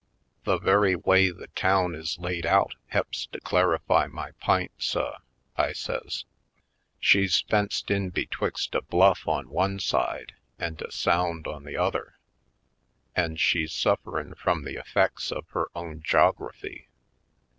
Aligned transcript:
The 0.45 0.57
very 0.57 0.95
way 0.95 1.29
the 1.29 1.45
town 1.53 1.93
is 1.93 2.17
laid 2.17 2.43
out 2.43 2.73
he'ps 2.91 3.27
to 3.27 3.39
clarify 3.39 4.07
my 4.07 4.31
p'int, 4.43 4.71
suh," 4.79 5.19
I 5.55 5.73
says. 5.73 6.25
"She's 6.99 7.41
fenced 7.41 7.91
in 7.91 8.09
betwixt 8.09 8.73
a 8.73 8.81
bluff 8.81 9.27
on 9.27 9.49
one 9.51 9.77
side 9.79 10.33
an' 10.57 10.77
a 10.83 10.91
Sound 10.91 11.45
on 11.45 11.65
the 11.65 11.77
other, 11.77 12.15
an' 13.15 13.35
she'« 13.35 13.65
Last 13.65 13.85
Words 14.03 14.33
267 14.33 14.33
sufferin' 14.33 14.43
frum 14.43 14.63
the 14.63 14.79
effects 14.79 15.31
of 15.31 15.47
her 15.49 15.67
own 15.75 16.01
jog 16.01 16.37
graphy. 16.37 16.87